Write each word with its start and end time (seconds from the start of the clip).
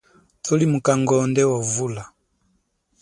Thuli 0.43 0.65
mukangonde 0.71 1.41
wa 1.51 1.59
vula. 1.73 2.03